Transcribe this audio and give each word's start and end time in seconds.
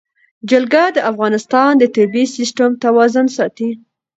جلګه 0.49 0.83
د 0.95 0.97
افغانستان 1.11 1.71
د 1.77 1.83
طبعي 1.95 2.25
سیسټم 2.35 2.69
توازن 2.83 3.25
ساتي. 3.37 3.69